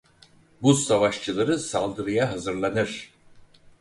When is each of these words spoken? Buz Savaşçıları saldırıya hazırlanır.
Buz 0.61 0.85
Savaşçıları 0.87 1.59
saldırıya 1.59 2.31
hazırlanır. 2.31 3.11